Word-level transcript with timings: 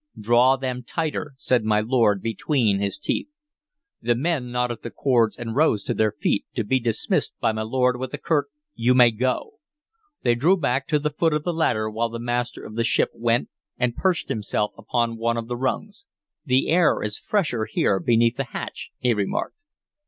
"Draw 0.19 0.55
them 0.55 0.81
tighter," 0.81 1.33
said 1.37 1.63
my 1.63 1.79
lord, 1.79 2.23
between 2.23 2.79
his 2.79 2.97
teeth. 2.97 3.31
The 4.01 4.15
men 4.15 4.51
knotted 4.51 4.81
the 4.81 4.89
cords, 4.89 5.37
and 5.37 5.55
rose 5.55 5.83
to 5.83 5.93
their 5.93 6.11
feet, 6.11 6.45
to 6.55 6.63
be 6.63 6.79
dismissed 6.79 7.35
by 7.39 7.51
my 7.51 7.61
lord 7.61 7.99
with 7.99 8.11
a 8.15 8.17
curt 8.17 8.47
"You 8.73 8.95
may 8.95 9.11
go." 9.11 9.59
They 10.23 10.33
drew 10.33 10.57
back 10.57 10.87
to 10.87 10.97
the 10.97 11.11
foot 11.11 11.33
of 11.35 11.43
the 11.43 11.53
ladder, 11.53 11.87
while 11.87 12.09
the 12.09 12.17
master 12.17 12.65
of 12.65 12.73
the 12.73 12.83
ship 12.83 13.11
went 13.13 13.49
and 13.77 13.95
perched 13.95 14.27
himself 14.27 14.71
upon 14.75 15.17
one 15.17 15.37
of 15.37 15.47
the 15.47 15.55
rungs. 15.55 16.05
"The 16.45 16.69
air 16.69 17.03
is 17.03 17.19
fresher 17.19 17.65
here 17.65 17.99
beneath 17.99 18.37
the 18.37 18.45
hatch," 18.45 18.89
he 18.97 19.13
remarked. 19.13 19.53